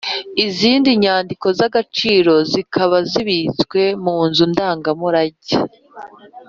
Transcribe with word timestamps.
Izindi 0.45 0.89
nyandiko 1.03 1.47
z’agaciro 1.57 2.33
zikaba 2.51 2.97
zibitswe 3.09 3.81
mu 4.03 4.17
nzu 4.27 4.43
ndangamurage. 4.51 5.55